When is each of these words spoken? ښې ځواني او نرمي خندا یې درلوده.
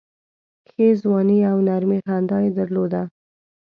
ښې 0.71 0.87
ځواني 1.01 1.37
او 1.51 1.57
نرمي 1.67 1.97
خندا 2.05 2.37
یې 2.43 2.51
درلوده. 2.57 3.01